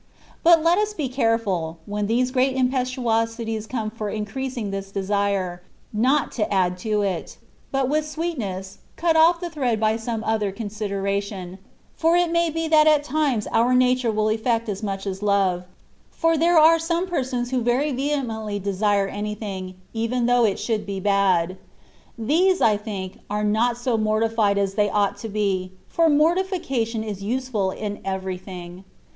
[0.41, 5.61] But let us be careful, when these great impetuosities come for increasing this desire,
[5.93, 7.37] not to add to it;
[7.71, 11.59] but with sweetness cut off the thread by some other consideration,*
[11.95, 15.65] for it may be that at times our nature will effect as much as love,
[16.09, 20.99] for there are some persons who very vehemently desire anything, even though it should be
[20.99, 21.57] bad.
[22.17, 27.03] These, I think, are not so morti fied as they ought to be, for mortification
[27.03, 28.83] is useful in everything.